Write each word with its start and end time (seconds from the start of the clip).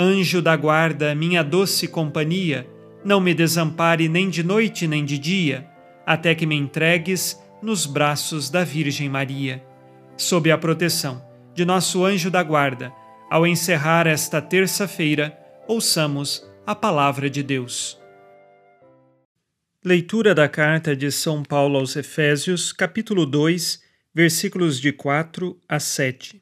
Anjo 0.00 0.40
da 0.40 0.54
guarda, 0.54 1.12
minha 1.12 1.42
doce 1.42 1.88
companhia, 1.88 2.70
não 3.04 3.20
me 3.20 3.34
desampare 3.34 4.08
nem 4.08 4.30
de 4.30 4.44
noite 4.44 4.86
nem 4.86 5.04
de 5.04 5.18
dia, 5.18 5.68
até 6.06 6.36
que 6.36 6.46
me 6.46 6.54
entregues 6.54 7.36
nos 7.60 7.84
braços 7.84 8.48
da 8.48 8.62
Virgem 8.62 9.08
Maria. 9.08 9.60
Sob 10.16 10.52
a 10.52 10.56
proteção 10.56 11.20
de 11.52 11.64
nosso 11.64 12.04
anjo 12.04 12.30
da 12.30 12.44
guarda, 12.44 12.92
ao 13.28 13.44
encerrar 13.44 14.06
esta 14.06 14.40
terça-feira, 14.40 15.36
ouçamos 15.66 16.48
a 16.64 16.76
palavra 16.76 17.28
de 17.28 17.42
Deus. 17.42 17.98
Leitura 19.84 20.32
da 20.32 20.48
carta 20.48 20.94
de 20.94 21.10
São 21.10 21.42
Paulo 21.42 21.76
aos 21.76 21.96
Efésios, 21.96 22.72
capítulo 22.72 23.26
2, 23.26 23.82
versículos 24.14 24.80
de 24.80 24.92
4 24.92 25.58
a 25.68 25.80
7. 25.80 26.40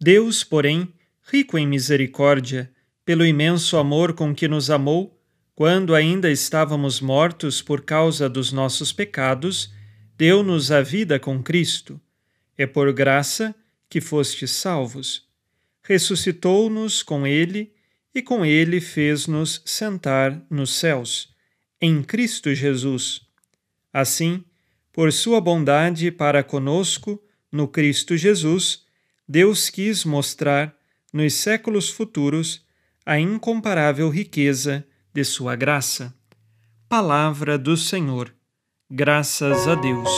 Deus, 0.00 0.42
porém, 0.42 0.88
rico 1.22 1.58
em 1.58 1.66
misericórdia, 1.66 2.70
pelo 3.04 3.24
imenso 3.24 3.76
amor 3.76 4.12
com 4.12 4.34
que 4.34 4.48
nos 4.48 4.70
amou, 4.70 5.18
quando 5.54 5.94
ainda 5.94 6.30
estávamos 6.30 7.00
mortos 7.00 7.60
por 7.60 7.82
causa 7.82 8.28
dos 8.28 8.52
nossos 8.52 8.92
pecados, 8.92 9.72
deu-nos 10.16 10.70
a 10.70 10.80
vida 10.80 11.18
com 11.18 11.42
Cristo. 11.42 12.00
É 12.56 12.66
por 12.66 12.92
graça 12.92 13.54
que 13.88 14.00
fostes 14.00 14.50
salvos. 14.50 15.28
Ressuscitou-nos 15.82 17.02
com 17.02 17.26
Ele 17.26 17.72
e 18.14 18.22
com 18.22 18.44
Ele 18.44 18.80
fez-nos 18.80 19.62
sentar 19.64 20.40
nos 20.50 20.74
céus 20.74 21.30
em 21.80 22.02
Cristo 22.02 22.54
Jesus. 22.54 23.22
Assim, 23.92 24.44
por 24.92 25.12
sua 25.12 25.40
bondade 25.40 26.10
para 26.10 26.42
conosco, 26.42 27.22
no 27.50 27.66
Cristo 27.66 28.16
Jesus, 28.16 28.84
Deus 29.26 29.70
quis 29.70 30.04
mostrar, 30.04 30.76
nos 31.12 31.34
séculos 31.34 31.90
futuros, 31.90 32.64
a 33.04 33.18
incomparável 33.18 34.08
riqueza 34.08 34.86
de 35.12 35.24
sua 35.24 35.56
graça. 35.56 36.14
Palavra 36.88 37.58
do 37.58 37.76
Senhor. 37.76 38.34
Graças 38.90 39.66
a 39.66 39.74
Deus. 39.74 40.10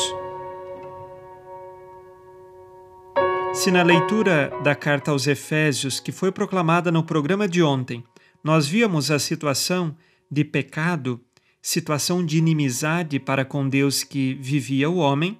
Se 3.54 3.70
na 3.70 3.82
leitura 3.82 4.50
da 4.62 4.74
carta 4.74 5.10
aos 5.10 5.26
Efésios, 5.26 6.00
que 6.00 6.10
foi 6.10 6.32
proclamada 6.32 6.90
no 6.90 7.04
programa 7.04 7.46
de 7.46 7.62
ontem, 7.62 8.02
nós 8.42 8.66
víamos 8.66 9.10
a 9.10 9.18
situação 9.18 9.94
de 10.30 10.44
pecado 10.44 11.20
situação 11.62 12.26
de 12.26 12.38
inimizade 12.38 13.20
para 13.20 13.44
com 13.44 13.68
Deus 13.68 14.02
que 14.02 14.34
vivia 14.34 14.90
o 14.90 14.96
homem, 14.96 15.38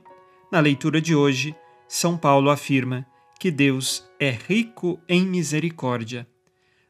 na 0.51 0.61
leitura 0.61 1.01
de 1.01 1.15
hoje, 1.15 1.55
São 1.89 2.17
Paulo 2.17 2.49
afirma 2.49 3.05
que 3.43 3.51
Deus 3.51 4.09
é 4.21 4.31
rico 4.31 5.03
em 5.09 5.27
misericórdia. 5.27 6.29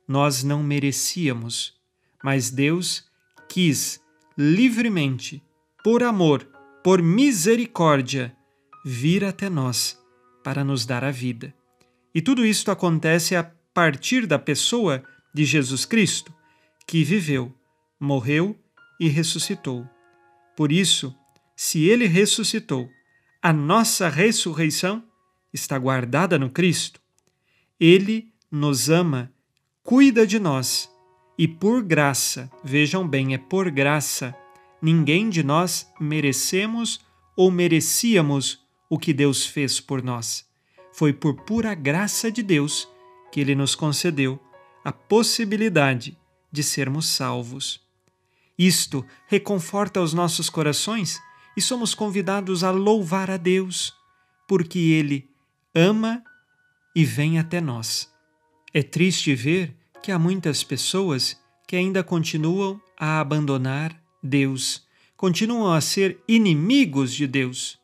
Nós 0.07 0.45
não 0.45 0.63
merecíamos, 0.63 1.73
mas 2.23 2.51
Deus 2.51 3.07
quis 3.49 3.99
livremente, 4.37 5.43
por 5.83 6.03
amor, 6.03 6.47
por 6.85 7.01
misericórdia, 7.01 8.37
vir 8.85 9.25
até 9.25 9.49
nós 9.49 9.99
para 10.45 10.63
nos 10.63 10.85
dar 10.85 11.03
a 11.05 11.11
vida. 11.11 11.55
E 12.15 12.21
tudo 12.21 12.45
isto 12.45 12.71
acontece 12.71 13.35
a 13.35 13.51
partir 13.73 14.27
da 14.27 14.39
pessoa 14.39 15.03
de 15.33 15.47
Jesus 15.47 15.87
Cristo, 15.87 16.35
que 16.87 17.03
viveu, 17.03 17.51
morreu 17.99 18.55
e 19.01 19.09
ressuscitou. 19.09 19.89
Por 20.55 20.71
isso, 20.71 21.17
se 21.57 21.89
ele 21.89 22.07
ressuscitou, 22.07 22.91
a 23.41 23.55
nossa 23.55 24.07
ressurreição 24.11 25.03
está 25.53 25.79
guardada 25.79 26.39
no 26.39 26.51
Cristo. 26.51 27.01
Ele 27.79 28.33
nos 28.51 28.89
ama, 28.89 29.33
cuida 29.83 30.27
de 30.27 30.39
nós 30.39 30.91
e 31.39 31.49
por 31.49 31.83
graça, 31.83 32.51
vejam 32.63 33.07
bem, 33.07 33.35
é 33.35 33.39
por 33.39 33.71
graça, 33.71 34.35
ninguém 34.81 35.29
de 35.29 35.43
nós 35.43 35.91
merecemos 35.99 37.01
ou 37.37 37.51
merecíamos 37.51 38.61
o 38.89 38.99
que 38.99 39.13
Deus 39.13 39.47
fez 39.47 39.81
por 39.81 40.03
nós. 40.03 40.47
Foi 40.93 41.13
por 41.13 41.35
pura 41.35 41.75
graça 41.75 42.31
de 42.31 42.43
Deus 42.43 42.89
que 43.31 43.41
ele 43.41 43.55
nos 43.55 43.75
concedeu 43.75 44.39
a 44.85 44.93
possibilidade 44.93 46.17
de 46.51 46.63
sermos 46.63 47.07
salvos. 47.07 47.81
Isto 48.59 49.05
reconforta 49.27 50.01
os 50.01 50.13
nossos 50.13 50.51
corações 50.51 51.19
e 51.57 51.61
somos 51.61 51.95
convidados 51.95 52.63
a 52.63 52.71
louvar 52.71 53.31
a 53.31 53.37
Deus, 53.37 53.95
porque 54.47 54.79
Ele 54.79 55.29
ama 55.75 56.23
e 56.95 57.05
vem 57.05 57.39
até 57.39 57.61
nós. 57.61 58.11
É 58.73 58.83
triste 58.83 59.35
ver 59.35 59.77
que 60.03 60.11
há 60.11 60.19
muitas 60.19 60.63
pessoas 60.63 61.41
que 61.67 61.77
ainda 61.77 62.03
continuam 62.03 62.81
a 62.99 63.21
abandonar 63.21 63.99
Deus, 64.23 64.87
continuam 65.17 65.73
a 65.73 65.81
ser 65.81 66.23
inimigos 66.29 67.13
de 67.13 67.27
Deus. 67.27 67.79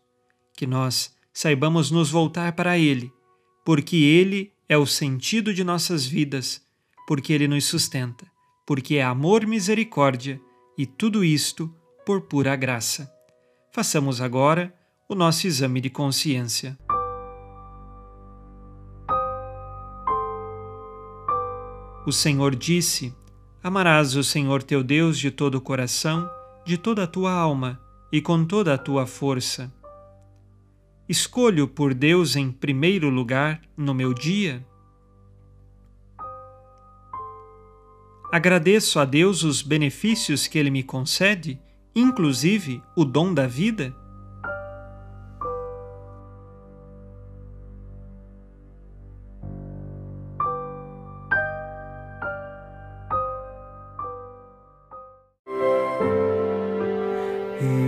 Que 0.56 0.66
nós 0.66 1.14
saibamos 1.32 1.90
nos 1.90 2.10
voltar 2.10 2.52
para 2.52 2.78
Ele, 2.78 3.12
porque 3.64 3.96
Ele 3.96 4.52
é 4.68 4.76
o 4.76 4.86
sentido 4.86 5.54
de 5.54 5.64
nossas 5.64 6.04
vidas, 6.04 6.60
porque 7.06 7.32
Ele 7.32 7.48
nos 7.48 7.64
sustenta, 7.64 8.26
porque 8.66 8.96
é 8.96 9.02
amor, 9.02 9.46
misericórdia 9.46 10.40
e 10.76 10.84
tudo 10.84 11.24
isto 11.24 11.74
por 12.04 12.22
pura 12.22 12.54
graça. 12.56 13.10
Façamos 13.72 14.20
agora 14.20 14.74
o 15.08 15.14
nosso 15.14 15.46
exame 15.46 15.80
de 15.80 15.90
consciência. 15.90 16.78
O 22.08 22.12
Senhor 22.12 22.56
disse: 22.56 23.14
Amarás 23.62 24.16
o 24.16 24.24
Senhor 24.24 24.62
teu 24.62 24.82
Deus 24.82 25.18
de 25.18 25.30
todo 25.30 25.56
o 25.56 25.60
coração, 25.60 26.26
de 26.64 26.78
toda 26.78 27.02
a 27.02 27.06
tua 27.06 27.30
alma 27.30 27.78
e 28.10 28.22
com 28.22 28.46
toda 28.46 28.72
a 28.72 28.78
tua 28.78 29.06
força. 29.06 29.70
Escolho 31.06 31.68
por 31.68 31.92
Deus 31.92 32.34
em 32.34 32.50
primeiro 32.50 33.10
lugar 33.10 33.60
no 33.76 33.92
meu 33.92 34.14
dia? 34.14 34.66
Agradeço 38.32 38.98
a 38.98 39.04
Deus 39.04 39.42
os 39.42 39.60
benefícios 39.60 40.46
que 40.46 40.58
Ele 40.58 40.70
me 40.70 40.82
concede, 40.82 41.60
inclusive 41.94 42.82
o 42.96 43.04
dom 43.04 43.34
da 43.34 43.46
vida? 43.46 43.94